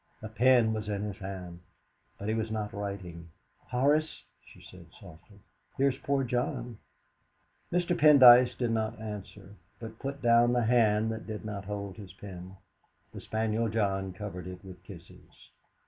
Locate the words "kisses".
14.81-15.51